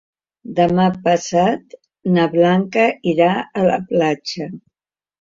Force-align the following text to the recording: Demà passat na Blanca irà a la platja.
Demà 0.59 0.87
passat 1.03 1.77
na 2.17 2.27
Blanca 2.33 2.89
irà 3.15 3.31
a 3.41 3.71
la 3.71 3.81
platja. 3.95 4.53